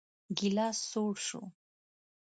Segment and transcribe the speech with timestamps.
[0.37, 1.41] ګيلاس سوړ شو.